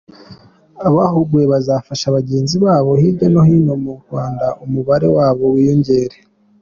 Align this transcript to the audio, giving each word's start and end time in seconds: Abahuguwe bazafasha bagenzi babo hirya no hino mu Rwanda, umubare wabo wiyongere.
Abahuguwe 0.87 1.43
bazafasha 1.51 2.05
bagenzi 2.17 2.55
babo 2.63 2.91
hirya 3.01 3.27
no 3.33 3.41
hino 3.49 3.73
mu 3.83 3.93
Rwanda, 4.01 4.45
umubare 4.65 5.07
wabo 5.15 5.43
wiyongere. 5.53 6.17